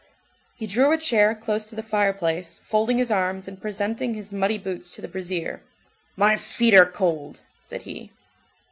He 0.55 0.65
drew 0.65 0.91
a 0.91 0.97
chair 0.97 1.35
close 1.35 1.63
to 1.67 1.75
the 1.75 1.83
fireplace, 1.83 2.59
folding 2.65 2.97
his 2.97 3.11
arms, 3.11 3.47
and 3.47 3.61
presenting 3.61 4.15
his 4.15 4.31
muddy 4.31 4.57
boots 4.57 4.89
to 4.95 4.99
the 5.03 5.07
brazier. 5.07 5.61
"My 6.15 6.37
feet 6.37 6.73
are 6.73 6.87
cold!" 6.87 7.39
said 7.61 7.83
he. 7.83 8.11